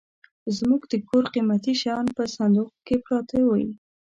زموږ 0.57 0.81
د 0.91 0.93
کور 1.09 1.23
قيمتي 1.33 1.73
شيان 1.81 2.05
په 2.17 2.23
صندوخ 2.35 2.71
کي 2.85 2.95
پراته 3.05 3.39
وي. 3.49 3.67